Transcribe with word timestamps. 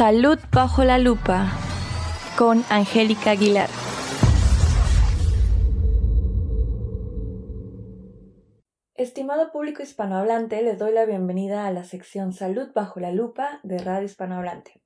Salud 0.00 0.38
bajo 0.50 0.82
la 0.82 0.96
lupa 0.96 1.52
con 2.38 2.64
Angélica 2.70 3.32
Aguilar. 3.32 3.68
Estimado 8.94 9.52
público 9.52 9.82
hispanohablante, 9.82 10.62
les 10.62 10.78
doy 10.78 10.94
la 10.94 11.04
bienvenida 11.04 11.66
a 11.66 11.70
la 11.70 11.84
sección 11.84 12.32
Salud 12.32 12.70
bajo 12.74 12.98
la 12.98 13.12
lupa 13.12 13.60
de 13.62 13.76
Radio 13.76 14.06
Hispanohablante. 14.06 14.80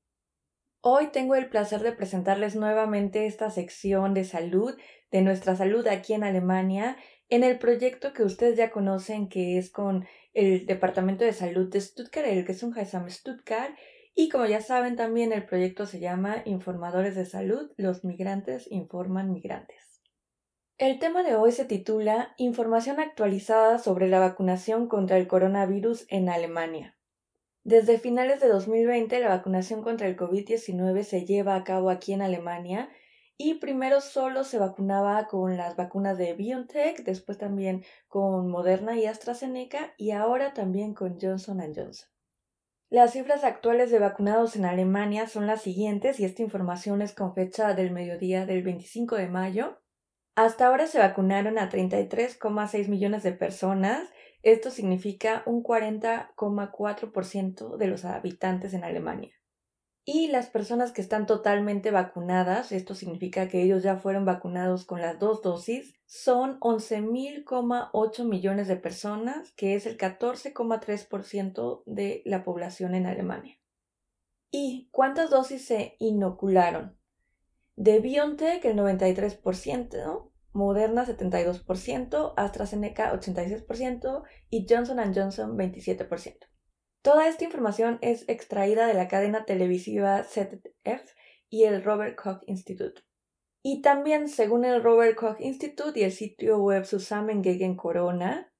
Hoy 0.80 1.12
tengo 1.12 1.36
el 1.36 1.48
placer 1.48 1.84
de 1.84 1.92
presentarles 1.92 2.56
nuevamente 2.56 3.26
esta 3.26 3.50
sección 3.50 4.14
de 4.14 4.24
salud, 4.24 4.76
de 5.12 5.22
nuestra 5.22 5.54
salud 5.54 5.86
aquí 5.86 6.14
en 6.14 6.24
Alemania, 6.24 6.96
en 7.28 7.44
el 7.44 7.60
proyecto 7.60 8.12
que 8.14 8.24
ustedes 8.24 8.56
ya 8.56 8.72
conocen, 8.72 9.28
que 9.28 9.58
es 9.58 9.70
con 9.70 10.06
el 10.32 10.66
Departamento 10.66 11.24
de 11.24 11.32
Salud 11.32 11.70
de 11.70 11.80
Stuttgart, 11.80 12.26
el 12.26 12.44
que 12.44 12.50
es 12.50 12.64
un 12.64 12.74
Stuttgart, 13.08 13.76
y 14.14 14.28
como 14.28 14.46
ya 14.46 14.60
saben, 14.60 14.96
también 14.96 15.32
el 15.32 15.44
proyecto 15.44 15.86
se 15.86 15.98
llama 15.98 16.42
Informadores 16.44 17.16
de 17.16 17.26
Salud, 17.26 17.72
los 17.76 18.04
migrantes 18.04 18.70
informan 18.70 19.32
migrantes. 19.32 20.02
El 20.78 20.98
tema 20.98 21.22
de 21.22 21.36
hoy 21.36 21.52
se 21.52 21.64
titula 21.64 22.34
Información 22.36 23.00
actualizada 23.00 23.78
sobre 23.78 24.08
la 24.08 24.20
vacunación 24.20 24.88
contra 24.88 25.16
el 25.18 25.26
coronavirus 25.26 26.06
en 26.08 26.28
Alemania. 26.28 26.96
Desde 27.64 27.98
finales 27.98 28.40
de 28.40 28.48
2020 28.48 29.20
la 29.20 29.28
vacunación 29.28 29.82
contra 29.82 30.06
el 30.06 30.16
COVID-19 30.16 31.02
se 31.02 31.24
lleva 31.24 31.54
a 31.56 31.64
cabo 31.64 31.90
aquí 31.90 32.12
en 32.12 32.22
Alemania 32.22 32.90
y 33.36 33.54
primero 33.54 34.00
solo 34.00 34.44
se 34.44 34.58
vacunaba 34.58 35.26
con 35.26 35.56
las 35.56 35.74
vacunas 35.74 36.18
de 36.18 36.34
BioNTech, 36.34 37.02
después 37.04 37.38
también 37.38 37.84
con 38.06 38.48
Moderna 38.48 38.96
y 38.96 39.06
AstraZeneca 39.06 39.94
y 39.96 40.10
ahora 40.10 40.54
también 40.54 40.94
con 40.94 41.18
Johnson⁇ 41.20 41.58
Johnson. 41.74 42.13
Las 42.94 43.12
cifras 43.14 43.42
actuales 43.42 43.90
de 43.90 43.98
vacunados 43.98 44.54
en 44.54 44.64
Alemania 44.64 45.26
son 45.26 45.48
las 45.48 45.62
siguientes 45.62 46.20
y 46.20 46.24
esta 46.24 46.42
información 46.42 47.02
es 47.02 47.12
con 47.12 47.34
fecha 47.34 47.74
del 47.74 47.90
mediodía 47.90 48.46
del 48.46 48.62
25 48.62 49.16
de 49.16 49.26
mayo. 49.26 49.82
Hasta 50.36 50.68
ahora 50.68 50.86
se 50.86 51.00
vacunaron 51.00 51.58
a 51.58 51.68
33,6 51.68 52.86
millones 52.86 53.24
de 53.24 53.32
personas. 53.32 54.08
Esto 54.44 54.70
significa 54.70 55.42
un 55.44 55.64
40,4% 55.64 57.76
de 57.76 57.86
los 57.88 58.04
habitantes 58.04 58.74
en 58.74 58.84
Alemania. 58.84 59.34
Y 60.06 60.28
las 60.28 60.50
personas 60.50 60.92
que 60.92 61.00
están 61.00 61.26
totalmente 61.26 61.90
vacunadas, 61.90 62.72
esto 62.72 62.94
significa 62.94 63.48
que 63.48 63.62
ellos 63.62 63.82
ya 63.82 63.96
fueron 63.96 64.26
vacunados 64.26 64.84
con 64.84 65.00
las 65.00 65.18
dos 65.18 65.40
dosis, 65.40 65.94
son 66.04 66.60
11.000,8 66.60 68.24
millones 68.24 68.68
de 68.68 68.76
personas, 68.76 69.52
que 69.52 69.74
es 69.74 69.86
el 69.86 69.96
14,3% 69.96 71.82
de 71.86 72.22
la 72.26 72.44
población 72.44 72.94
en 72.94 73.06
Alemania. 73.06 73.58
¿Y 74.50 74.90
cuántas 74.92 75.30
dosis 75.30 75.64
se 75.66 75.96
inocularon? 75.98 76.98
De 77.74 77.98
BioNTech 77.98 78.62
el 78.66 78.76
93%, 78.76 80.30
Moderna 80.52 81.06
72%, 81.06 82.34
AstraZeneca 82.36 83.12
86% 83.12 84.22
y 84.50 84.66
Johnson 84.68 84.98
Johnson 85.14 85.56
27%. 85.56 86.53
Toda 87.04 87.28
esta 87.28 87.44
información 87.44 87.98
es 88.00 88.26
extraída 88.30 88.86
de 88.86 88.94
la 88.94 89.08
cadena 89.08 89.44
televisiva 89.44 90.24
ZDF 90.24 91.14
y 91.50 91.64
el 91.64 91.84
Robert 91.84 92.16
Koch 92.16 92.42
Institute. 92.46 93.02
Y 93.62 93.82
también, 93.82 94.26
según 94.26 94.64
el 94.64 94.82
Robert 94.82 95.14
Koch 95.14 95.38
Institute 95.38 96.00
y 96.00 96.04
el 96.04 96.12
sitio 96.12 96.56
web 96.56 96.86
Gegen 97.42 97.76
Corona, 97.76 98.50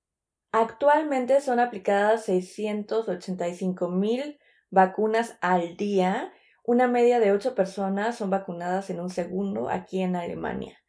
actualmente 0.53 1.41
son 1.41 1.59
aplicadas 1.59 2.27
685 2.27 3.89
mil 3.89 4.39
vacunas 4.69 5.39
al 5.41 5.79
día. 5.79 6.31
Una 6.65 6.87
media 6.87 7.21
de 7.21 7.33
8 7.33 7.55
personas 7.55 8.17
son 8.17 8.29
vacunadas 8.29 8.91
en 8.91 9.01
un 9.01 9.09
segundo 9.09 9.71
aquí 9.71 10.03
en 10.03 10.17
Alemania. 10.17 10.85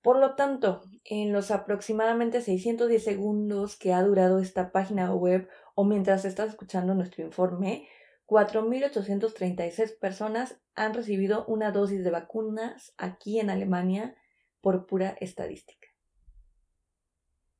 Por 0.00 0.18
lo 0.18 0.36
tanto, 0.36 0.82
en 1.02 1.32
los 1.32 1.50
aproximadamente 1.50 2.42
610 2.42 3.02
segundos 3.02 3.76
que 3.76 3.94
ha 3.94 4.02
durado 4.02 4.38
esta 4.38 4.70
página 4.70 5.12
web 5.12 5.48
o 5.74 5.84
mientras 5.84 6.24
estás 6.24 6.50
escuchando 6.50 6.94
nuestro 6.94 7.24
informe, 7.24 7.88
4.836 8.26 9.98
personas 9.98 10.60
han 10.74 10.94
recibido 10.94 11.44
una 11.46 11.70
dosis 11.72 12.02
de 12.04 12.10
vacunas 12.10 12.94
aquí 12.96 13.38
en 13.38 13.50
Alemania 13.50 14.16
por 14.60 14.86
pura 14.86 15.16
estadística. 15.20 15.88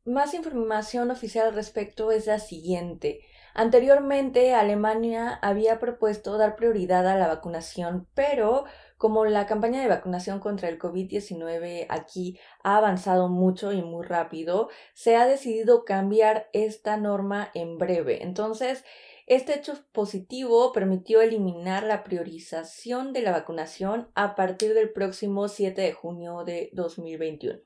Más 0.06 0.34
información 0.34 1.10
oficial 1.10 1.48
al 1.48 1.54
respecto 1.54 2.10
es 2.10 2.26
la 2.26 2.38
siguiente. 2.38 3.20
Anteriormente, 3.54 4.52
Alemania 4.52 5.38
había 5.40 5.78
propuesto 5.78 6.36
dar 6.36 6.56
prioridad 6.56 7.06
a 7.06 7.16
la 7.16 7.28
vacunación, 7.28 8.08
pero 8.14 8.64
como 9.04 9.26
la 9.26 9.44
campaña 9.44 9.82
de 9.82 9.88
vacunación 9.88 10.40
contra 10.40 10.70
el 10.70 10.78
COVID-19 10.78 11.84
aquí 11.90 12.38
ha 12.62 12.78
avanzado 12.78 13.28
mucho 13.28 13.70
y 13.70 13.82
muy 13.82 14.02
rápido, 14.06 14.70
se 14.94 15.16
ha 15.16 15.26
decidido 15.26 15.84
cambiar 15.84 16.48
esta 16.54 16.96
norma 16.96 17.50
en 17.52 17.76
breve. 17.76 18.22
Entonces, 18.22 18.82
este 19.26 19.58
hecho 19.58 19.74
positivo 19.92 20.72
permitió 20.72 21.20
eliminar 21.20 21.82
la 21.82 22.02
priorización 22.02 23.12
de 23.12 23.20
la 23.20 23.32
vacunación 23.32 24.10
a 24.14 24.34
partir 24.34 24.72
del 24.72 24.90
próximo 24.90 25.48
7 25.48 25.82
de 25.82 25.92
junio 25.92 26.42
de 26.46 26.70
2021. 26.72 27.60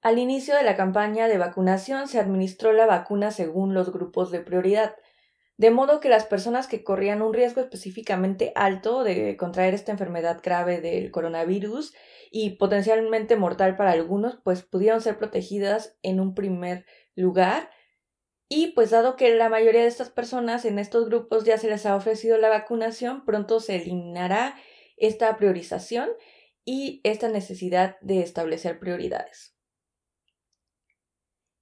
Al 0.00 0.18
inicio 0.18 0.56
de 0.56 0.64
la 0.64 0.74
campaña 0.74 1.28
de 1.28 1.38
vacunación 1.38 2.08
se 2.08 2.18
administró 2.18 2.72
la 2.72 2.86
vacuna 2.86 3.30
según 3.30 3.72
los 3.72 3.92
grupos 3.92 4.32
de 4.32 4.40
prioridad 4.40 4.96
de 5.62 5.70
modo 5.70 6.00
que 6.00 6.08
las 6.08 6.26
personas 6.26 6.66
que 6.66 6.82
corrían 6.82 7.22
un 7.22 7.32
riesgo 7.32 7.60
específicamente 7.60 8.50
alto 8.56 9.04
de 9.04 9.36
contraer 9.36 9.74
esta 9.74 9.92
enfermedad 9.92 10.40
grave 10.42 10.80
del 10.80 11.12
coronavirus 11.12 11.94
y 12.32 12.56
potencialmente 12.56 13.36
mortal 13.36 13.76
para 13.76 13.92
algunos, 13.92 14.40
pues 14.42 14.64
pudieron 14.64 15.00
ser 15.00 15.18
protegidas 15.18 15.96
en 16.02 16.18
un 16.18 16.34
primer 16.34 16.84
lugar. 17.14 17.70
Y 18.48 18.72
pues 18.72 18.90
dado 18.90 19.14
que 19.14 19.36
la 19.36 19.48
mayoría 19.48 19.82
de 19.82 19.86
estas 19.86 20.10
personas 20.10 20.64
en 20.64 20.80
estos 20.80 21.06
grupos 21.06 21.44
ya 21.44 21.56
se 21.58 21.68
les 21.68 21.86
ha 21.86 21.94
ofrecido 21.94 22.38
la 22.38 22.48
vacunación, 22.48 23.24
pronto 23.24 23.60
se 23.60 23.76
eliminará 23.76 24.56
esta 24.96 25.36
priorización 25.36 26.10
y 26.64 27.00
esta 27.04 27.28
necesidad 27.28 27.98
de 28.00 28.22
establecer 28.22 28.80
prioridades. 28.80 29.54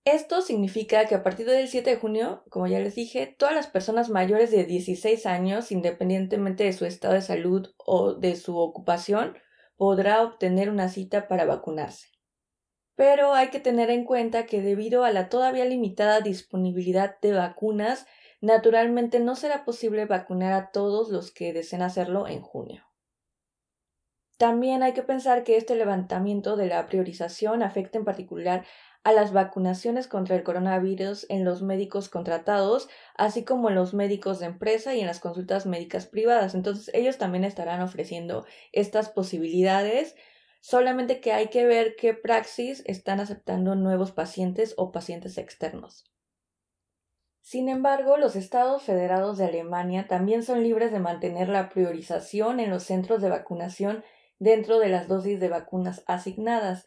Esto 0.04 0.40
significa 0.40 1.04
que 1.06 1.14
a 1.14 1.22
partir 1.22 1.46
del 1.46 1.68
7 1.68 1.90
de 1.90 1.96
junio, 1.96 2.42
como 2.48 2.66
ya 2.66 2.78
les 2.78 2.94
dije, 2.94 3.34
todas 3.38 3.54
las 3.54 3.66
personas 3.66 4.08
mayores 4.08 4.50
de 4.50 4.64
16 4.64 5.26
años, 5.26 5.70
independientemente 5.70 6.64
de 6.64 6.72
su 6.72 6.86
estado 6.86 7.14
de 7.14 7.20
salud 7.20 7.68
o 7.76 8.14
de 8.14 8.36
su 8.36 8.56
ocupación, 8.56 9.36
podrá 9.76 10.22
obtener 10.22 10.70
una 10.70 10.88
cita 10.88 11.28
para 11.28 11.44
vacunarse. 11.44 12.08
Pero 12.96 13.34
hay 13.34 13.48
que 13.48 13.60
tener 13.60 13.90
en 13.90 14.04
cuenta 14.04 14.46
que 14.46 14.62
debido 14.62 15.04
a 15.04 15.10
la 15.10 15.28
todavía 15.28 15.66
limitada 15.66 16.20
disponibilidad 16.22 17.20
de 17.20 17.32
vacunas, 17.32 18.06
naturalmente 18.40 19.20
no 19.20 19.36
será 19.36 19.64
posible 19.66 20.06
vacunar 20.06 20.52
a 20.54 20.70
todos 20.70 21.10
los 21.10 21.30
que 21.30 21.52
deseen 21.52 21.82
hacerlo 21.82 22.26
en 22.26 22.40
junio. 22.40 22.84
También 24.40 24.82
hay 24.82 24.94
que 24.94 25.02
pensar 25.02 25.44
que 25.44 25.58
este 25.58 25.74
levantamiento 25.74 26.56
de 26.56 26.66
la 26.66 26.86
priorización 26.86 27.62
afecta 27.62 27.98
en 27.98 28.06
particular 28.06 28.64
a 29.02 29.12
las 29.12 29.32
vacunaciones 29.32 30.06
contra 30.06 30.36
el 30.36 30.42
coronavirus 30.42 31.26
en 31.30 31.44
los 31.44 31.62
médicos 31.62 32.08
contratados, 32.08 32.88
así 33.16 33.44
como 33.44 33.68
en 33.68 33.74
los 33.74 33.94
médicos 33.94 34.40
de 34.40 34.46
empresa 34.46 34.94
y 34.94 35.00
en 35.00 35.06
las 35.06 35.20
consultas 35.20 35.66
médicas 35.66 36.06
privadas. 36.06 36.54
Entonces, 36.54 36.90
ellos 36.94 37.16
también 37.16 37.44
estarán 37.44 37.80
ofreciendo 37.80 38.44
estas 38.72 39.08
posibilidades, 39.08 40.16
solamente 40.60 41.20
que 41.20 41.32
hay 41.32 41.48
que 41.48 41.64
ver 41.64 41.96
qué 41.96 42.12
praxis 42.12 42.82
están 42.86 43.20
aceptando 43.20 43.74
nuevos 43.74 44.12
pacientes 44.12 44.74
o 44.76 44.92
pacientes 44.92 45.38
externos. 45.38 46.10
Sin 47.40 47.70
embargo, 47.70 48.18
los 48.18 48.36
estados 48.36 48.82
federados 48.82 49.38
de 49.38 49.46
Alemania 49.46 50.06
también 50.06 50.42
son 50.42 50.62
libres 50.62 50.92
de 50.92 51.00
mantener 51.00 51.48
la 51.48 51.70
priorización 51.70 52.60
en 52.60 52.70
los 52.70 52.84
centros 52.84 53.22
de 53.22 53.30
vacunación 53.30 54.04
dentro 54.38 54.78
de 54.78 54.88
las 54.88 55.08
dosis 55.08 55.40
de 55.40 55.48
vacunas 55.48 56.04
asignadas, 56.06 56.86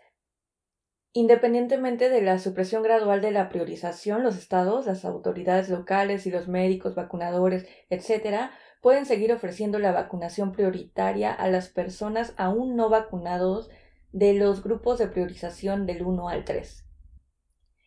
Independientemente 1.15 2.09
de 2.09 2.21
la 2.21 2.39
supresión 2.39 2.81
gradual 2.81 3.21
de 3.21 3.29
la 3.29 3.47
priorización, 3.47 4.23
los 4.23 4.35
estados, 4.35 4.87
las 4.87 5.05
autoridades 5.05 5.69
locales 5.69 6.25
y 6.25 6.31
los 6.31 6.47
médicos, 6.47 6.95
vacunadores, 6.95 7.67
etc., 7.91 8.49
pueden 8.81 9.05
seguir 9.05 9.31
ofreciendo 9.31 9.77
la 9.77 9.91
vacunación 9.91 10.51
prioritaria 10.51 11.31
a 11.31 11.47
las 11.49 11.69
personas 11.69 12.33
aún 12.35 12.75
no 12.75 12.89
vacunados 12.89 13.69
de 14.11 14.33
los 14.33 14.63
grupos 14.63 14.97
de 14.97 15.07
priorización 15.07 15.85
del 15.85 16.01
1 16.01 16.29
al 16.29 16.45
3. 16.45 16.83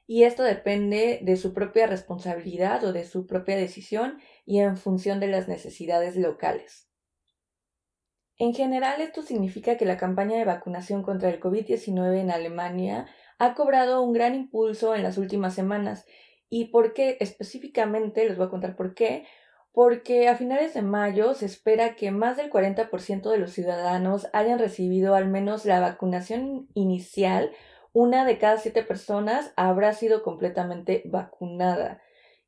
Y 0.06 0.22
esto 0.22 0.44
depende 0.44 1.18
de 1.20 1.36
su 1.36 1.52
propia 1.52 1.88
responsabilidad 1.88 2.84
o 2.84 2.92
de 2.92 3.04
su 3.04 3.26
propia 3.26 3.56
decisión 3.56 4.20
y 4.44 4.60
en 4.60 4.76
función 4.76 5.18
de 5.18 5.26
las 5.26 5.48
necesidades 5.48 6.14
locales. 6.14 6.85
En 8.38 8.52
general, 8.54 9.00
esto 9.00 9.22
significa 9.22 9.76
que 9.78 9.86
la 9.86 9.96
campaña 9.96 10.36
de 10.36 10.44
vacunación 10.44 11.02
contra 11.02 11.30
el 11.30 11.40
COVID-19 11.40 12.20
en 12.20 12.30
Alemania 12.30 13.06
ha 13.38 13.54
cobrado 13.54 14.02
un 14.02 14.12
gran 14.12 14.34
impulso 14.34 14.94
en 14.94 15.02
las 15.02 15.16
últimas 15.16 15.54
semanas. 15.54 16.06
¿Y 16.50 16.66
por 16.66 16.92
qué 16.92 17.16
específicamente? 17.20 18.26
Les 18.26 18.36
voy 18.36 18.46
a 18.46 18.50
contar 18.50 18.76
por 18.76 18.94
qué. 18.94 19.26
porque 19.72 20.26
a 20.28 20.36
finales 20.36 20.72
de 20.72 20.80
mayo 20.80 21.34
se 21.34 21.44
espera 21.44 21.96
que 21.96 22.10
más 22.10 22.38
del 22.38 22.50
40% 22.50 23.30
de 23.30 23.36
los 23.36 23.52
ciudadanos 23.52 24.26
hayan 24.32 24.58
recibido 24.58 25.14
al 25.14 25.28
menos 25.28 25.66
la 25.66 25.80
vacunación 25.80 26.66
inicial, 26.72 27.50
una 27.92 28.24
de 28.24 28.38
cada 28.38 28.56
siete 28.56 28.82
personas 28.82 29.52
habrá 29.54 29.92
sido 29.92 30.22
completamente 30.22 31.02
vacunada. 31.04 32.00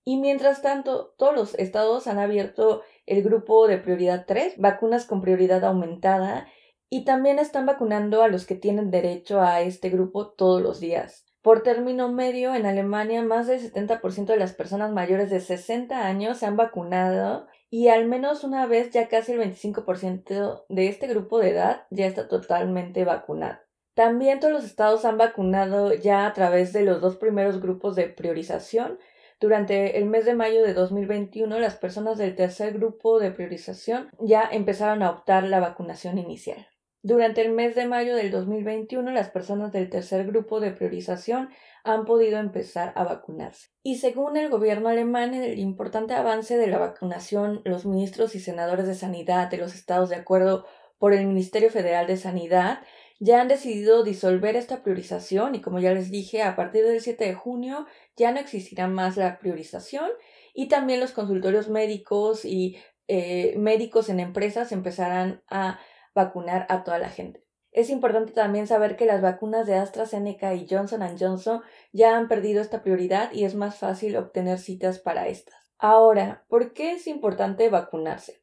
Y 0.05 0.17
mientras 0.17 0.63
tanto, 0.63 1.15
todos 1.19 1.35
los 1.35 1.55
estados 1.57 2.07
han 2.07 2.19
abierto 2.19 2.81
el 3.09 3.23
grupo 3.23 3.67
de 3.67 3.79
prioridad 3.79 4.25
3, 4.27 4.55
vacunas 4.59 5.07
con 5.07 5.21
prioridad 5.21 5.65
aumentada, 5.65 6.47
y 6.91 7.05
también 7.05 7.39
están 7.39 7.67
vacunando 7.67 8.23
a 8.23 8.29
los 8.29 8.47
que 8.47 8.55
tienen 8.55 8.91
derecho 8.91 9.41
a 9.43 9.61
este 9.61 9.91
grupo 9.91 10.29
todos 10.29 10.63
los 10.63 10.81
días. 10.81 11.27
Por 11.43 11.63
término 11.63 12.11
medio, 12.11 12.55
en 12.55 12.67
Alemania 12.67 13.23
más 13.23 13.47
del 13.47 13.61
70% 13.61 14.27
de 14.27 14.37
las 14.37 14.53
personas 14.53 14.93
mayores 14.93 15.31
de 15.31 15.41
60 15.41 16.07
años 16.07 16.39
se 16.39 16.47
han 16.47 16.57
vacunado 16.57 17.47
y 17.71 17.89
al 17.89 18.07
menos 18.07 18.45
una 18.45 18.67
vez 18.67 18.91
ya 18.91 19.09
casi 19.09 19.33
el 19.33 19.41
25% 19.41 20.65
de 20.69 20.89
este 20.89 21.07
grupo 21.07 21.39
de 21.39 21.51
edad 21.51 21.87
ya 21.91 22.07
está 22.07 22.29
totalmente 22.29 23.05
vacunado. 23.05 23.59
También 23.95 24.41
todos 24.41 24.53
los 24.53 24.65
estados 24.65 25.05
han 25.05 25.19
vacunado 25.19 25.93
ya 25.93 26.27
a 26.27 26.33
través 26.33 26.73
de 26.73 26.83
los 26.83 27.01
dos 27.01 27.17
primeros 27.17 27.61
grupos 27.61 27.97
de 27.97 28.09
priorización. 28.09 28.99
Durante 29.41 29.99
el 29.99 30.07
mes 30.07 30.25
de 30.25 30.35
mayo 30.35 30.63
de 30.63 30.75
2021, 30.75 31.61
las 31.61 31.77
personas 31.77 32.19
del 32.19 32.35
tercer 32.35 32.73
grupo 32.73 33.21
de 33.21 33.31
priorización 33.31 34.11
ya 34.19 34.49
empezaron 34.51 35.03
a 35.05 35.11
optar 35.11 35.45
la 35.45 35.61
vacunación 35.61 36.19
inicial. 36.19 36.67
Durante 37.03 37.43
el 37.43 37.53
mes 37.53 37.77
de 37.77 37.87
mayo 37.87 38.17
del 38.17 38.33
2021, 38.33 39.13
las 39.13 39.31
personas 39.31 39.71
del 39.71 39.89
tercer 39.89 40.27
grupo 40.27 40.59
de 40.59 40.73
priorización 40.73 41.51
han 41.85 42.05
podido 42.05 42.41
empezar 42.41 42.93
a 42.97 43.05
vacunarse. 43.05 43.69
Y 43.85 43.99
según 43.99 44.37
el 44.37 44.51
gobierno 44.51 44.89
alemán, 44.89 45.33
el 45.33 45.61
importante 45.61 46.15
avance 46.15 46.57
de 46.57 46.67
la 46.67 46.79
vacunación, 46.79 47.63
los 47.65 47.87
ministros 47.87 48.35
y 48.35 48.41
senadores 48.41 48.89
de 48.89 48.97
sanidad 48.97 49.49
de 49.49 49.59
los 49.59 49.77
estados 49.77 50.09
de 50.09 50.17
acuerdo 50.17 50.67
por 50.99 51.13
el 51.13 51.25
Ministerio 51.27 51.71
Federal 51.71 52.09
de 52.09 52.17
Sanidad 52.17 52.81
ya 53.19 53.41
han 53.41 53.49
decidido 53.49 54.05
disolver 54.05 54.57
esta 54.57 54.83
priorización 54.83 55.55
y 55.55 55.61
como 55.61 55.81
ya 55.81 55.93
les 55.93 56.11
dije, 56.11 56.43
a 56.43 56.57
partir 56.57 56.85
del 56.85 57.01
7 57.01 57.25
de 57.25 57.35
junio 57.35 57.87
ya 58.17 58.33
no 58.33 58.39
existirá 58.39 58.87
más 58.87 59.17
la 59.17 59.39
priorización 59.39 60.11
y 60.55 60.69
también 60.69 61.01
los 61.01 61.13
consultorios 61.13 61.69
médicos 61.69 62.45
y 62.45 62.77
eh, 63.09 63.55
médicos 63.57 64.09
en 64.09 64.21
empresas 64.21 64.71
empezarán 64.73 65.43
a 65.49 65.81
vacunar 66.15 66.67
a 66.69 66.85
toda 66.85 66.99
la 66.99 67.09
gente. 67.09 67.45
Es 67.71 67.91
importante 67.91 68.33
también 68.33 68.67
saber 68.67 68.97
que 68.97 69.07
las 69.07 69.21
vacunas 69.21 69.67
de 69.67 69.75
AstraZeneca 69.75 70.55
y 70.55 70.67
Johnson 70.69 71.03
Johnson 71.19 71.63
ya 71.93 72.17
han 72.17 72.29
perdido 72.29 72.61
esta 72.61 72.83
prioridad 72.83 73.31
y 73.33 73.45
es 73.45 73.55
más 73.55 73.77
fácil 73.77 74.17
obtener 74.17 74.59
citas 74.59 74.99
para 74.99 75.29
estas. 75.29 75.55
Ahora, 75.79 76.45
¿por 76.49 76.73
qué 76.73 76.93
es 76.93 77.07
importante 77.07 77.69
vacunarse? 77.69 78.43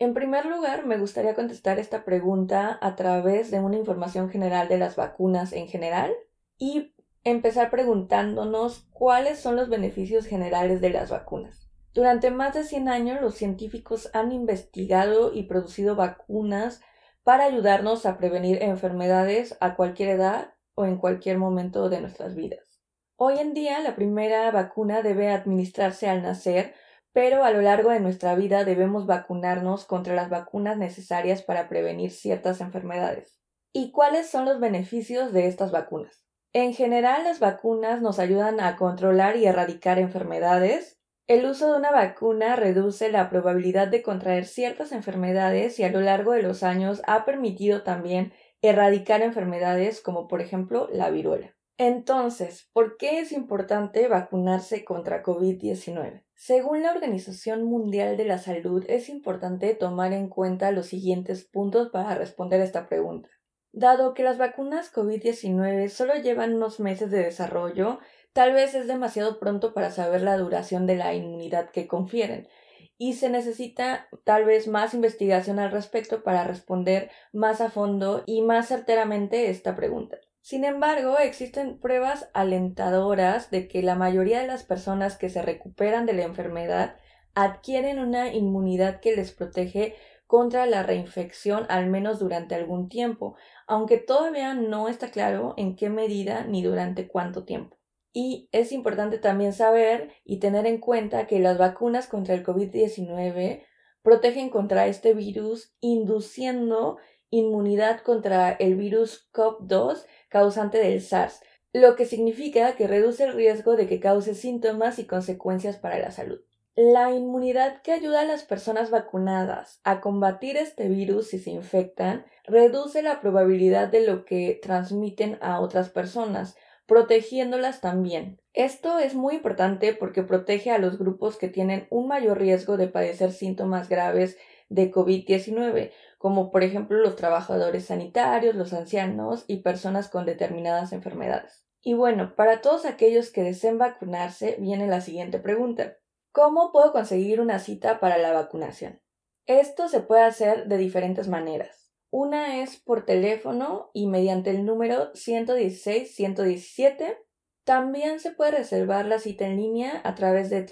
En 0.00 0.14
primer 0.14 0.46
lugar, 0.46 0.86
me 0.86 0.96
gustaría 0.96 1.34
contestar 1.34 1.78
esta 1.78 2.06
pregunta 2.06 2.78
a 2.80 2.96
través 2.96 3.50
de 3.50 3.60
una 3.60 3.76
información 3.76 4.30
general 4.30 4.66
de 4.66 4.78
las 4.78 4.96
vacunas 4.96 5.52
en 5.52 5.68
general 5.68 6.10
y 6.56 6.94
empezar 7.22 7.68
preguntándonos 7.68 8.88
cuáles 8.94 9.40
son 9.40 9.56
los 9.56 9.68
beneficios 9.68 10.24
generales 10.24 10.80
de 10.80 10.88
las 10.88 11.10
vacunas. 11.10 11.70
Durante 11.92 12.30
más 12.30 12.54
de 12.54 12.64
100 12.64 12.88
años 12.88 13.20
los 13.20 13.34
científicos 13.34 14.08
han 14.14 14.32
investigado 14.32 15.34
y 15.34 15.42
producido 15.42 15.96
vacunas 15.96 16.80
para 17.22 17.44
ayudarnos 17.44 18.06
a 18.06 18.16
prevenir 18.16 18.62
enfermedades 18.62 19.58
a 19.60 19.76
cualquier 19.76 20.08
edad 20.08 20.54
o 20.76 20.86
en 20.86 20.96
cualquier 20.96 21.36
momento 21.36 21.90
de 21.90 22.00
nuestras 22.00 22.34
vidas. 22.34 22.80
Hoy 23.16 23.38
en 23.38 23.52
día 23.52 23.80
la 23.80 23.96
primera 23.96 24.50
vacuna 24.50 25.02
debe 25.02 25.28
administrarse 25.28 26.08
al 26.08 26.22
nacer, 26.22 26.72
pero 27.12 27.44
a 27.44 27.50
lo 27.50 27.60
largo 27.60 27.90
de 27.90 28.00
nuestra 28.00 28.34
vida 28.34 28.64
debemos 28.64 29.06
vacunarnos 29.06 29.84
contra 29.84 30.14
las 30.14 30.30
vacunas 30.30 30.76
necesarias 30.76 31.42
para 31.42 31.68
prevenir 31.68 32.10
ciertas 32.10 32.60
enfermedades. 32.60 33.40
¿Y 33.72 33.92
cuáles 33.92 34.28
son 34.28 34.44
los 34.44 34.60
beneficios 34.60 35.32
de 35.32 35.46
estas 35.46 35.70
vacunas? 35.70 36.24
En 36.52 36.74
general, 36.74 37.24
las 37.24 37.38
vacunas 37.38 38.02
nos 38.02 38.18
ayudan 38.18 38.60
a 38.60 38.76
controlar 38.76 39.36
y 39.36 39.46
erradicar 39.46 39.98
enfermedades, 39.98 41.00
el 41.30 41.46
uso 41.46 41.70
de 41.70 41.78
una 41.78 41.92
vacuna 41.92 42.56
reduce 42.56 43.08
la 43.08 43.30
probabilidad 43.30 43.86
de 43.86 44.02
contraer 44.02 44.46
ciertas 44.46 44.90
enfermedades 44.90 45.78
y 45.78 45.84
a 45.84 45.92
lo 45.92 46.00
largo 46.00 46.32
de 46.32 46.42
los 46.42 46.64
años 46.64 47.02
ha 47.06 47.24
permitido 47.24 47.84
también 47.84 48.32
erradicar 48.62 49.22
enfermedades 49.22 50.00
como 50.00 50.26
por 50.26 50.40
ejemplo 50.40 50.88
la 50.92 51.08
viruela. 51.08 51.54
Entonces, 51.78 52.68
¿por 52.72 52.96
qué 52.96 53.20
es 53.20 53.30
importante 53.30 54.08
vacunarse 54.08 54.84
contra 54.84 55.22
COVID-19? 55.22 56.24
Según 56.42 56.82
la 56.82 56.92
Organización 56.92 57.64
Mundial 57.64 58.16
de 58.16 58.24
la 58.24 58.38
Salud, 58.38 58.82
es 58.88 59.10
importante 59.10 59.74
tomar 59.74 60.14
en 60.14 60.28
cuenta 60.28 60.70
los 60.70 60.86
siguientes 60.86 61.44
puntos 61.44 61.90
para 61.90 62.14
responder 62.14 62.62
a 62.62 62.64
esta 62.64 62.88
pregunta. 62.88 63.28
Dado 63.72 64.14
que 64.14 64.24
las 64.24 64.38
vacunas 64.38 64.90
COVID-19 64.92 65.88
solo 65.90 66.14
llevan 66.14 66.54
unos 66.54 66.80
meses 66.80 67.10
de 67.10 67.18
desarrollo, 67.18 67.98
Tal 68.32 68.52
vez 68.52 68.74
es 68.74 68.86
demasiado 68.86 69.40
pronto 69.40 69.74
para 69.74 69.90
saber 69.90 70.22
la 70.22 70.36
duración 70.36 70.86
de 70.86 70.94
la 70.94 71.14
inmunidad 71.14 71.70
que 71.70 71.88
confieren 71.88 72.48
y 72.96 73.14
se 73.14 73.28
necesita 73.28 74.08
tal 74.24 74.44
vez 74.44 74.68
más 74.68 74.94
investigación 74.94 75.58
al 75.58 75.72
respecto 75.72 76.22
para 76.22 76.44
responder 76.44 77.10
más 77.32 77.60
a 77.60 77.70
fondo 77.70 78.22
y 78.26 78.42
más 78.42 78.68
certeramente 78.68 79.50
esta 79.50 79.74
pregunta. 79.74 80.18
Sin 80.50 80.64
embargo, 80.64 81.16
existen 81.20 81.78
pruebas 81.78 82.28
alentadoras 82.34 83.52
de 83.52 83.68
que 83.68 83.84
la 83.84 83.94
mayoría 83.94 84.40
de 84.40 84.48
las 84.48 84.64
personas 84.64 85.16
que 85.16 85.28
se 85.28 85.42
recuperan 85.42 86.06
de 86.06 86.12
la 86.12 86.24
enfermedad 86.24 86.96
adquieren 87.36 88.00
una 88.00 88.34
inmunidad 88.34 88.98
que 88.98 89.14
les 89.14 89.30
protege 89.30 89.94
contra 90.26 90.66
la 90.66 90.82
reinfección 90.82 91.66
al 91.68 91.86
menos 91.86 92.18
durante 92.18 92.56
algún 92.56 92.88
tiempo, 92.88 93.36
aunque 93.68 93.98
todavía 93.98 94.54
no 94.54 94.88
está 94.88 95.12
claro 95.12 95.54
en 95.56 95.76
qué 95.76 95.88
medida 95.88 96.42
ni 96.42 96.64
durante 96.64 97.06
cuánto 97.06 97.44
tiempo. 97.44 97.78
Y 98.12 98.48
es 98.50 98.72
importante 98.72 99.18
también 99.18 99.52
saber 99.52 100.10
y 100.24 100.40
tener 100.40 100.66
en 100.66 100.78
cuenta 100.78 101.28
que 101.28 101.38
las 101.38 101.58
vacunas 101.58 102.08
contra 102.08 102.34
el 102.34 102.44
COVID-19 102.44 103.62
protegen 104.02 104.50
contra 104.50 104.88
este 104.88 105.14
virus 105.14 105.76
induciendo 105.78 106.98
inmunidad 107.30 108.00
contra 108.00 108.50
el 108.50 108.74
virus 108.74 109.30
COP2 109.32 110.04
causante 110.30 110.78
del 110.78 111.02
SARS, 111.02 111.42
lo 111.74 111.94
que 111.94 112.06
significa 112.06 112.74
que 112.76 112.86
reduce 112.86 113.24
el 113.24 113.34
riesgo 113.34 113.76
de 113.76 113.86
que 113.86 114.00
cause 114.00 114.34
síntomas 114.34 114.98
y 114.98 115.04
consecuencias 115.04 115.76
para 115.76 115.98
la 115.98 116.10
salud. 116.10 116.40
La 116.74 117.12
inmunidad 117.12 117.82
que 117.82 117.92
ayuda 117.92 118.22
a 118.22 118.24
las 118.24 118.44
personas 118.44 118.90
vacunadas 118.90 119.80
a 119.84 120.00
combatir 120.00 120.56
este 120.56 120.88
virus 120.88 121.28
si 121.28 121.38
se 121.38 121.50
infectan 121.50 122.24
reduce 122.44 123.02
la 123.02 123.20
probabilidad 123.20 123.88
de 123.88 124.06
lo 124.06 124.24
que 124.24 124.58
transmiten 124.62 125.36
a 125.42 125.60
otras 125.60 125.90
personas, 125.90 126.56
protegiéndolas 126.86 127.80
también. 127.80 128.40
Esto 128.54 128.98
es 128.98 129.14
muy 129.14 129.36
importante 129.36 129.92
porque 129.94 130.22
protege 130.22 130.70
a 130.70 130.78
los 130.78 130.98
grupos 130.98 131.36
que 131.36 131.48
tienen 131.48 131.86
un 131.90 132.08
mayor 132.08 132.38
riesgo 132.38 132.76
de 132.76 132.88
padecer 132.88 133.32
síntomas 133.32 133.88
graves 133.88 134.38
de 134.68 134.90
COVID-19, 134.90 135.90
como 136.20 136.50
por 136.50 136.62
ejemplo 136.62 136.98
los 136.98 137.16
trabajadores 137.16 137.86
sanitarios, 137.86 138.54
los 138.54 138.74
ancianos 138.74 139.46
y 139.46 139.62
personas 139.62 140.10
con 140.10 140.26
determinadas 140.26 140.92
enfermedades. 140.92 141.66
Y 141.80 141.94
bueno, 141.94 142.36
para 142.36 142.60
todos 142.60 142.84
aquellos 142.84 143.30
que 143.30 143.42
deseen 143.42 143.78
vacunarse, 143.78 144.56
viene 144.60 144.86
la 144.86 145.00
siguiente 145.00 145.38
pregunta. 145.38 145.96
¿Cómo 146.30 146.72
puedo 146.72 146.92
conseguir 146.92 147.40
una 147.40 147.58
cita 147.58 148.00
para 148.00 148.18
la 148.18 148.32
vacunación? 148.32 149.00
Esto 149.46 149.88
se 149.88 150.00
puede 150.00 150.24
hacer 150.24 150.66
de 150.66 150.76
diferentes 150.76 151.26
maneras. 151.26 151.90
Una 152.10 152.60
es 152.60 152.76
por 152.76 153.06
teléfono 153.06 153.90
y 153.94 154.06
mediante 154.06 154.50
el 154.50 154.66
número 154.66 155.14
116-117. 155.14 157.16
También 157.64 158.20
se 158.20 158.32
puede 158.32 158.50
reservar 158.50 159.06
la 159.06 159.20
cita 159.20 159.46
en 159.46 159.56
línea 159.56 160.02
a 160.04 160.14
través 160.14 160.50
de 160.50 160.66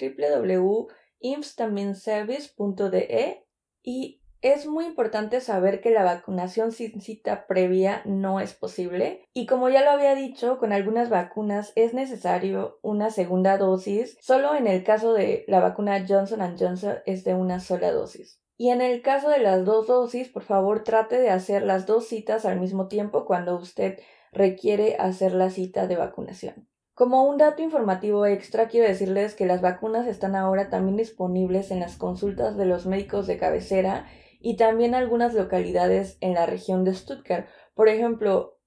www.imstaminservice.de 1.23 3.47
y 3.83 4.21
es 4.41 4.67
muy 4.67 4.85
importante 4.85 5.41
saber 5.41 5.81
que 5.81 5.91
la 5.91 6.05
vacunación 6.05 6.73
sin 6.73 7.01
cita 7.01 7.47
previa 7.47 8.03
no 8.05 8.41
es 8.41 8.55
posible 8.55 9.25
y 9.35 9.47
como 9.47 9.69
ya 9.69 9.85
lo 9.85 9.91
había 9.91 10.15
dicho, 10.15 10.59
con 10.59 10.73
algunas 10.73 11.11
vacunas 11.11 11.73
es 11.75 11.93
necesario 11.93 12.79
una 12.83 13.11
segunda 13.11 13.59
dosis, 13.59 14.17
solo 14.21 14.55
en 14.55 14.67
el 14.67 14.85
caso 14.85 15.13
de 15.13 15.45
la 15.49 15.61
vacuna 15.61 16.05
Johnson 16.09 16.57
Johnson 16.59 16.99
es 17.05 17.25
de 17.25 17.35
una 17.35 17.59
sola 17.61 17.91
dosis. 17.91 18.41
Y 18.57 18.71
en 18.71 18.81
el 18.81 19.03
caso 19.03 19.31
de 19.31 19.39
las 19.39 19.65
dos 19.65 19.87
dosis, 19.87 20.29
por 20.29 20.43
favor 20.43 20.83
trate 20.83 21.21
de 21.21 21.31
hacer 21.31 21.63
las 21.63 21.87
dos 21.87 22.07
citas 22.07 22.45
al 22.45 22.59
mismo 22.59 22.89
tiempo 22.89 23.25
cuando 23.25 23.57
usted 23.57 24.01
requiere 24.33 24.97
hacer 24.97 25.33
la 25.33 25.51
cita 25.51 25.87
de 25.87 25.97
vacunación. 25.97 26.69
Como 26.95 27.23
un 27.23 27.39
dato 27.39 27.63
informativo 27.63 28.27
extra, 28.27 28.67
quiero 28.67 28.89
decirles 28.89 29.37
que 29.37 29.47
las 29.47 29.61
vacunas 29.61 30.09
están 30.09 30.35
ahora 30.35 30.69
también 30.69 30.97
disponibles 30.97 31.71
en 31.71 31.79
las 31.79 31.97
consultas 31.97 32.57
de 32.57 32.67
los 32.67 32.87
médicos 32.87 33.29
de 33.29 33.39
cabecera 33.39 34.07
y 34.41 34.57
también 34.57 34.95
algunas 34.95 35.35
localidades 35.35 36.19
en 36.21 36.35
la 36.35 36.47
región 36.47 36.85
de 36.85 36.95
Stuttgart. 36.95 37.49
Por 37.75 37.89
ejemplo, 37.89 38.59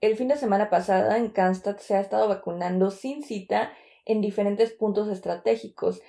el 0.00 0.16
fin 0.16 0.28
de 0.28 0.36
semana 0.36 0.70
pasada 0.70 1.18
en 1.18 1.30
Cannstatt 1.30 1.80
se 1.80 1.94
ha 1.94 2.00
estado 2.00 2.28
vacunando 2.28 2.90
sin 2.90 3.22
cita 3.22 3.72
en 4.06 4.20
diferentes 4.20 4.72
puntos 4.72 5.08
estratégicos 5.08 6.00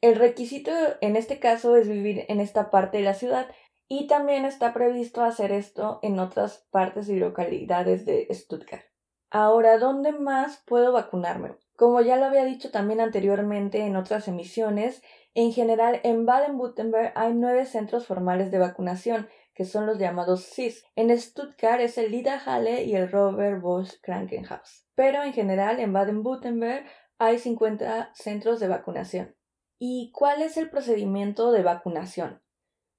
El 0.00 0.16
requisito 0.16 0.70
en 1.00 1.16
este 1.16 1.40
caso 1.40 1.76
es 1.76 1.88
vivir 1.88 2.24
en 2.28 2.40
esta 2.40 2.70
parte 2.70 2.98
de 2.98 3.04
la 3.04 3.14
ciudad 3.14 3.48
y 3.88 4.06
también 4.06 4.44
está 4.44 4.72
previsto 4.72 5.22
hacer 5.22 5.50
esto 5.52 5.98
en 6.02 6.20
otras 6.20 6.66
partes 6.70 7.08
y 7.08 7.16
localidades 7.16 8.06
de 8.06 8.28
Stuttgart. 8.30 8.84
Ahora, 9.30 9.78
¿dónde 9.78 10.12
más 10.12 10.62
puedo 10.64 10.92
vacunarme? 10.92 11.56
Como 11.76 12.00
ya 12.00 12.16
lo 12.16 12.26
había 12.26 12.44
dicho 12.44 12.70
también 12.70 13.00
anteriormente 13.00 13.80
en 13.80 13.96
otras 13.96 14.28
emisiones, 14.28 15.02
en 15.34 15.52
general 15.52 16.00
en 16.02 16.26
Baden-Württemberg 16.26 17.12
hay 17.14 17.34
nueve 17.34 17.66
centros 17.66 18.06
formales 18.06 18.50
de 18.50 18.58
vacunación, 18.58 19.28
que 19.54 19.64
son 19.64 19.86
los 19.86 19.98
llamados 19.98 20.44
CIS. 20.44 20.84
En 20.96 21.16
Stuttgart 21.16 21.80
es 21.80 21.98
el 21.98 22.10
Lida 22.10 22.40
Halle 22.44 22.84
y 22.84 22.96
el 22.96 23.10
Robert 23.10 23.60
Bosch 23.60 24.00
Krankenhaus. 24.02 24.86
Pero 24.94 25.22
en 25.22 25.32
general 25.32 25.78
en 25.78 25.92
Baden-Württemberg 25.92 26.84
hay 27.18 27.38
50 27.38 28.10
centros 28.14 28.60
de 28.60 28.68
vacunación. 28.68 29.36
¿Y 29.78 30.12
cuál 30.12 30.42
es 30.42 30.56
el 30.56 30.68
procedimiento 30.68 31.52
de 31.52 31.62
vacunación? 31.62 32.42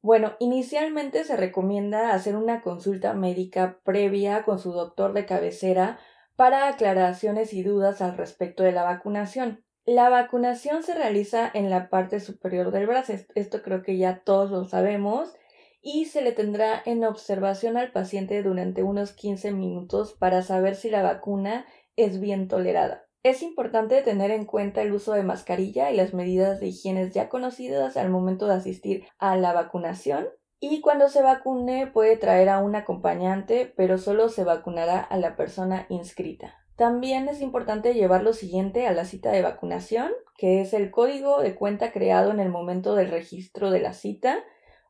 Bueno, 0.02 0.34
inicialmente 0.40 1.24
se 1.24 1.38
recomienda 1.38 2.14
hacer 2.14 2.36
una 2.36 2.62
consulta 2.62 3.14
médica 3.14 3.80
previa 3.84 4.44
con 4.44 4.58
su 4.58 4.72
doctor 4.72 5.14
de 5.14 5.26
cabecera 5.26 6.00
para 6.36 6.68
aclaraciones 6.68 7.54
y 7.54 7.62
dudas 7.62 8.02
al 8.02 8.18
respecto 8.18 8.64
de 8.64 8.72
la 8.72 8.84
vacunación. 8.84 9.64
La 9.94 10.08
vacunación 10.08 10.84
se 10.84 10.96
realiza 10.96 11.52
en 11.54 11.70
la 11.70 11.90
parte 11.90 12.22
superior 12.22 12.72
del 12.72 12.88
brazo, 12.88 13.12
esto 13.36 13.62
creo 13.62 13.84
que 13.84 13.98
ya 13.98 14.20
todos 14.24 14.50
lo 14.50 14.64
sabemos, 14.64 15.34
y 15.82 16.06
se 16.06 16.22
le 16.22 16.32
tendrá 16.32 16.82
en 16.86 17.04
observación 17.04 17.76
al 17.76 17.92
paciente 17.92 18.42
durante 18.42 18.84
unos 18.84 19.12
15 19.12 19.52
minutos 19.52 20.14
para 20.14 20.44
saber 20.44 20.76
si 20.76 20.90
la 20.90 21.02
vacuna 21.02 21.66
es 21.98 22.22
bien 22.22 22.48
tolerada. 22.48 23.04
Es 23.22 23.44
importante 23.44 24.02
tener 24.02 24.32
en 24.32 24.46
cuenta 24.46 24.82
el 24.82 24.94
uso 24.94 25.12
de 25.12 25.24
mascarilla 25.24 25.92
y 25.92 25.98
las 25.98 26.14
medidas 26.14 26.62
de 26.62 26.68
higiene 26.68 27.12
ya 27.12 27.28
conocidas 27.28 27.98
al 27.98 28.10
momento 28.10 28.48
de 28.48 28.54
asistir 28.54 29.04
a 29.18 29.36
la 29.36 29.52
vacunación. 29.52 30.30
Y 30.62 30.80
cuando 30.80 31.10
se 31.10 31.22
vacune 31.22 31.88
puede 31.88 32.16
traer 32.16 32.48
a 32.48 32.60
un 32.60 32.78
acompañante, 32.78 33.74
pero 33.76 33.98
solo 33.98 34.30
se 34.30 34.46
vacunará 34.46 35.02
a 35.02 35.18
la 35.18 35.36
persona 35.36 35.86
inscrita. 35.90 36.61
También 36.82 37.30
es 37.30 37.42
importante 37.42 37.94
llevar 37.94 38.24
lo 38.24 38.34
siguiente 38.34 38.88
a 38.88 38.92
la 38.92 39.06
cita 39.06 39.30
de 39.30 39.44
vacunación, 39.44 40.12
que 40.36 40.62
es 40.62 40.74
el 40.74 40.90
código 40.90 41.40
de 41.40 41.54
cuenta 41.54 41.92
creado 41.92 42.32
en 42.32 42.40
el 42.40 42.50
momento 42.50 42.96
del 42.96 43.12
registro 43.12 43.70
de 43.70 43.82
la 43.82 43.94
cita, 43.94 44.44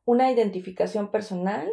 una 0.05 0.31
identificación 0.31 1.11
personal, 1.11 1.69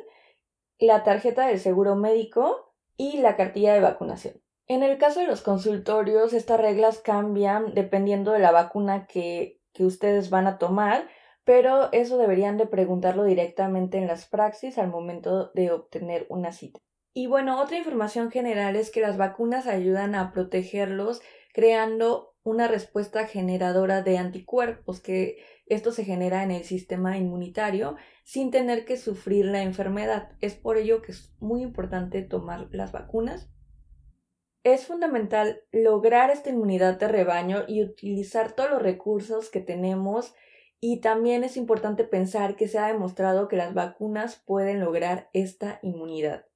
la 0.81 1.05
tarjeta 1.05 1.47
del 1.47 1.61
seguro 1.61 1.95
médico 1.95 2.75
y 2.97 3.19
la 3.19 3.37
cartilla 3.37 3.73
de 3.73 3.81
vacunación. 3.81 4.43
En 4.67 4.83
el 4.83 4.99
caso 4.99 5.21
de 5.21 5.29
los 5.29 5.41
consultorios, 5.41 6.33
estas 6.33 6.59
reglas 6.59 6.99
cambian 6.99 7.73
dependiendo 7.73 8.33
de 8.33 8.41
la 8.41 8.51
vacuna 8.51 9.07
que, 9.07 9.61
que 9.73 9.85
ustedes 9.85 10.31
van 10.31 10.49
a 10.49 10.59
tomar, 10.59 11.09
pero 11.45 11.93
eso 11.93 12.19
deberían 12.19 12.57
de 12.57 12.67
preguntarlo 12.67 13.23
directamente 13.23 13.99
en 13.99 14.09
las 14.09 14.27
praxis 14.27 14.79
al 14.79 14.89
momento 14.89 15.53
de 15.55 15.71
obtener 15.71 16.27
una 16.29 16.51
cita. 16.51 16.81
Y 17.13 17.27
bueno, 17.27 17.61
otra 17.61 17.79
información 17.79 18.31
general 18.31 18.77
es 18.77 18.91
que 18.91 19.01
las 19.01 19.17
vacunas 19.17 19.67
ayudan 19.67 20.15
a 20.15 20.33
protegerlos 20.33 21.21
creando 21.53 22.35
una 22.43 22.69
respuesta 22.69 23.27
generadora 23.27 24.03
de 24.03 24.19
anticuerpos, 24.19 25.01
que 25.01 25.39
esto 25.67 25.93
se 25.93 26.05
genera 26.05 26.43
en 26.43 26.51
el 26.51 26.65
sistema 26.65 27.19
inmunitario 27.19 27.97
sin 28.25 28.51
tener 28.51 28.85
que 28.85 28.97
sufrir 28.97 29.47
la 29.47 29.63
enfermedad. 29.63 30.31
Es 30.41 30.55
por 30.55 30.77
ello 30.77 31.03
que 31.03 31.13
es 31.13 31.35
muy 31.41 31.63
importante 31.63 32.23
tomar 32.23 32.69
las 32.71 32.93
vacunas 32.93 33.51
es 34.65 34.87
fundamental 34.87 35.63
lograr 35.73 36.31
esta 36.31 36.51
inmunidad 36.51 36.99
de 36.99 37.09
rebaño 37.09 37.65
y 37.67 37.83
utilizar 37.83 38.53
todos 38.53 38.71
los 38.71 38.83
recursos 38.83 39.51
que 39.51 39.61
tenemos 39.61 40.35
y 40.81 41.01
también 41.01 41.45
es 41.45 41.57
importante 41.57 42.05
pensar 42.05 42.57
que 42.57 42.69
se 42.69 42.79
ha 42.79 42.87
demostrado 42.87 43.49
que 43.49 43.57
las 43.57 43.75
vacunas 43.75 44.43
pueden 44.47 44.81
lograr 44.81 45.29
esta 45.33 45.81
inmunidad. 45.83 46.48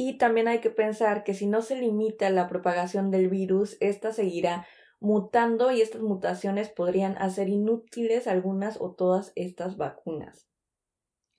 Y 0.00 0.16
también 0.16 0.46
hay 0.46 0.60
que 0.60 0.70
pensar 0.70 1.24
que 1.24 1.34
si 1.34 1.48
no 1.48 1.60
se 1.60 1.74
limita 1.74 2.30
la 2.30 2.46
propagación 2.46 3.10
del 3.10 3.28
virus, 3.28 3.76
ésta 3.80 4.12
seguirá 4.12 4.64
mutando 5.00 5.72
y 5.72 5.80
estas 5.80 6.02
mutaciones 6.02 6.68
podrían 6.68 7.18
hacer 7.18 7.48
inútiles 7.48 8.28
algunas 8.28 8.80
o 8.80 8.94
todas 8.94 9.32
estas 9.34 9.76
vacunas. 9.76 10.46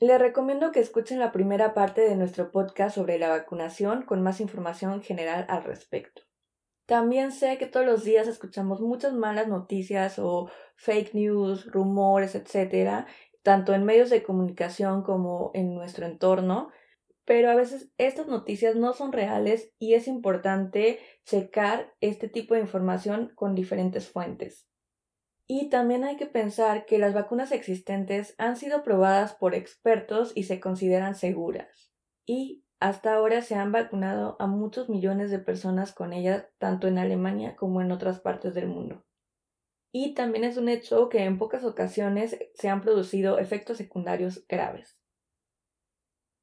Les 0.01 0.19
recomiendo 0.19 0.73
que 0.73 0.81
escuchen 0.81 1.19
la 1.19 1.31
primera 1.31 1.73
parte 1.73 2.01
de 2.01 2.17
nuestro 2.17 2.51
podcast 2.51 2.95
sobre 2.95 3.17
la 3.17 3.29
vacunación 3.29 4.01
con 4.01 4.21
más 4.21 4.41
información 4.41 5.01
general 5.01 5.45
al 5.47 5.63
respecto. 5.63 6.23
También 6.85 7.31
sé 7.31 7.57
que 7.59 7.65
todos 7.65 7.85
los 7.85 8.03
días 8.03 8.27
escuchamos 8.27 8.81
muchas 8.81 9.13
malas 9.13 9.47
noticias 9.47 10.19
o 10.19 10.49
fake 10.75 11.13
news, 11.13 11.65
rumores, 11.71 12.35
etcétera, 12.35 13.07
tanto 13.41 13.73
en 13.73 13.85
medios 13.85 14.09
de 14.09 14.21
comunicación 14.21 15.01
como 15.01 15.51
en 15.53 15.75
nuestro 15.75 16.05
entorno, 16.05 16.71
pero 17.29 17.51
a 17.51 17.55
veces 17.55 17.91
estas 17.99 18.27
noticias 18.27 18.75
no 18.75 18.93
son 18.93 19.11
reales 19.11 19.71
y 19.77 19.93
es 19.93 20.07
importante 20.07 20.97
checar 21.25 21.93
este 22.01 22.27
tipo 22.27 22.55
de 22.55 22.61
información 22.61 23.31
con 23.35 23.53
diferentes 23.53 24.09
fuentes. 24.09 24.67
Y 25.45 25.69
también 25.69 26.03
hay 26.03 26.17
que 26.17 26.25
pensar 26.25 26.87
que 26.87 26.97
las 26.97 27.13
vacunas 27.13 27.51
existentes 27.51 28.33
han 28.39 28.57
sido 28.57 28.81
probadas 28.81 29.35
por 29.35 29.53
expertos 29.53 30.31
y 30.33 30.45
se 30.45 30.59
consideran 30.59 31.13
seguras. 31.13 31.91
Y 32.25 32.63
hasta 32.79 33.13
ahora 33.13 33.43
se 33.43 33.53
han 33.53 33.71
vacunado 33.71 34.35
a 34.39 34.47
muchos 34.47 34.89
millones 34.89 35.29
de 35.29 35.37
personas 35.37 35.93
con 35.93 36.13
ellas, 36.13 36.47
tanto 36.57 36.87
en 36.87 36.97
Alemania 36.97 37.55
como 37.55 37.83
en 37.83 37.91
otras 37.91 38.19
partes 38.19 38.55
del 38.55 38.69
mundo. 38.69 39.05
Y 39.91 40.15
también 40.15 40.45
es 40.45 40.57
un 40.57 40.67
hecho 40.67 41.09
que 41.09 41.25
en 41.25 41.37
pocas 41.37 41.63
ocasiones 41.63 42.39
se 42.55 42.69
han 42.69 42.81
producido 42.81 43.37
efectos 43.37 43.77
secundarios 43.77 44.47
graves. 44.47 44.98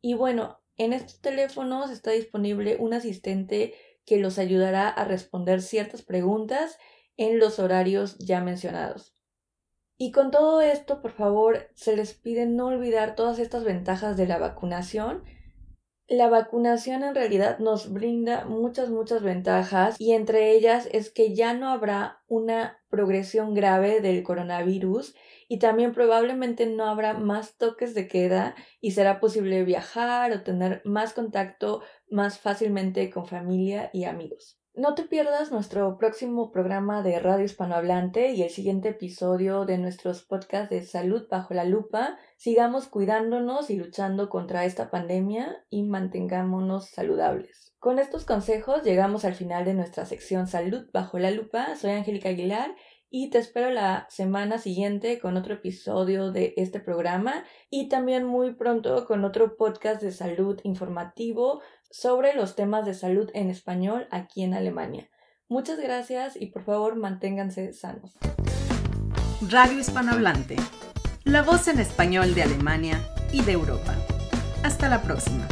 Y 0.00 0.14
bueno, 0.14 0.60
en 0.76 0.92
estos 0.94 1.20
teléfonos 1.20 1.90
está 1.90 2.12
disponible 2.12 2.76
un 2.78 2.94
asistente 2.94 3.74
que 4.06 4.16
los 4.16 4.38
ayudará 4.38 4.88
a 4.88 5.04
responder 5.04 5.60
ciertas 5.60 6.00
preguntas 6.02 6.78
en 7.18 7.38
los 7.38 7.58
horarios 7.58 8.16
ya 8.18 8.40
mencionados. 8.40 9.14
Y 10.02 10.12
con 10.12 10.30
todo 10.30 10.62
esto, 10.62 11.02
por 11.02 11.10
favor, 11.10 11.68
se 11.74 11.94
les 11.94 12.14
pide 12.14 12.46
no 12.46 12.68
olvidar 12.68 13.14
todas 13.14 13.38
estas 13.38 13.64
ventajas 13.64 14.16
de 14.16 14.26
la 14.26 14.38
vacunación. 14.38 15.24
La 16.08 16.30
vacunación 16.30 17.02
en 17.02 17.14
realidad 17.14 17.58
nos 17.58 17.92
brinda 17.92 18.46
muchas, 18.46 18.88
muchas 18.88 19.22
ventajas 19.22 19.96
y 20.00 20.12
entre 20.12 20.52
ellas 20.52 20.88
es 20.90 21.10
que 21.10 21.34
ya 21.34 21.52
no 21.52 21.68
habrá 21.68 22.22
una 22.28 22.80
progresión 22.88 23.52
grave 23.52 24.00
del 24.00 24.22
coronavirus 24.22 25.14
y 25.48 25.58
también 25.58 25.92
probablemente 25.92 26.64
no 26.64 26.86
habrá 26.86 27.12
más 27.12 27.58
toques 27.58 27.94
de 27.94 28.08
queda 28.08 28.54
y 28.80 28.92
será 28.92 29.20
posible 29.20 29.64
viajar 29.64 30.32
o 30.32 30.42
tener 30.42 30.80
más 30.86 31.12
contacto 31.12 31.82
más 32.08 32.38
fácilmente 32.38 33.10
con 33.10 33.26
familia 33.26 33.90
y 33.92 34.04
amigos. 34.04 34.59
No 34.74 34.94
te 34.94 35.02
pierdas 35.02 35.50
nuestro 35.50 35.98
próximo 35.98 36.52
programa 36.52 37.02
de 37.02 37.18
Radio 37.18 37.44
Hispanohablante 37.44 38.30
y 38.30 38.42
el 38.42 38.50
siguiente 38.50 38.90
episodio 38.90 39.64
de 39.64 39.78
nuestros 39.78 40.22
podcasts 40.22 40.70
de 40.70 40.82
Salud 40.84 41.26
bajo 41.28 41.54
la 41.54 41.64
lupa. 41.64 42.16
Sigamos 42.36 42.86
cuidándonos 42.86 43.68
y 43.70 43.76
luchando 43.76 44.28
contra 44.28 44.64
esta 44.64 44.88
pandemia 44.88 45.66
y 45.70 45.82
mantengámonos 45.82 46.88
saludables. 46.88 47.74
Con 47.80 47.98
estos 47.98 48.24
consejos 48.24 48.84
llegamos 48.84 49.24
al 49.24 49.34
final 49.34 49.64
de 49.64 49.74
nuestra 49.74 50.06
sección 50.06 50.46
Salud 50.46 50.88
bajo 50.92 51.18
la 51.18 51.32
lupa. 51.32 51.74
Soy 51.74 51.90
Angélica 51.90 52.28
Aguilar 52.28 52.72
y 53.12 53.30
te 53.30 53.38
espero 53.38 53.70
la 53.70 54.06
semana 54.08 54.58
siguiente 54.58 55.18
con 55.18 55.36
otro 55.36 55.54
episodio 55.54 56.30
de 56.30 56.54
este 56.56 56.78
programa 56.78 57.44
y 57.68 57.88
también 57.88 58.24
muy 58.24 58.54
pronto 58.54 59.04
con 59.04 59.24
otro 59.24 59.56
podcast 59.56 60.00
de 60.00 60.12
salud 60.12 60.60
informativo 60.62 61.60
sobre 61.90 62.34
los 62.34 62.56
temas 62.56 62.86
de 62.86 62.94
salud 62.94 63.30
en 63.34 63.50
español 63.50 64.06
aquí 64.10 64.42
en 64.42 64.54
Alemania. 64.54 65.08
Muchas 65.48 65.78
gracias 65.80 66.36
y 66.40 66.46
por 66.46 66.64
favor 66.64 66.96
manténganse 66.96 67.72
sanos. 67.72 68.12
Radio 69.48 69.78
Hispanohablante, 69.78 70.56
la 71.24 71.42
voz 71.42 71.66
en 71.68 71.80
español 71.80 72.34
de 72.34 72.42
Alemania 72.42 73.00
y 73.32 73.42
de 73.42 73.52
Europa. 73.52 73.94
Hasta 74.62 74.88
la 74.88 75.02
próxima. 75.02 75.48